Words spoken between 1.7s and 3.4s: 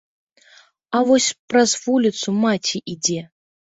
вуліцу маці ідзе.